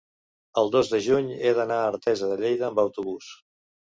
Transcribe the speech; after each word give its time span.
el 0.61 0.71
dos 0.75 0.87
de 0.93 0.99
juny 1.07 1.27
he 1.35 1.51
d'anar 1.59 1.77
a 1.81 1.91
Artesa 1.91 2.31
de 2.31 2.39
Lleida 2.41 2.67
amb 2.69 2.83
autobús. 2.87 3.29